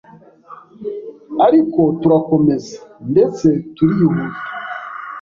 [1.45, 2.75] Ariko turakomeza,
[3.11, 4.27] ndetse turihuta